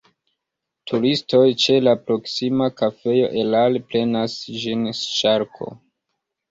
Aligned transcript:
Turistoj 0.91 1.41
ĉe 1.65 1.75
la 1.89 1.93
proksima 2.07 2.71
kafejo 2.81 3.31
erare 3.45 3.87
prenas 3.93 4.43
ĝin 4.65 4.87
ŝarko. 5.07 5.75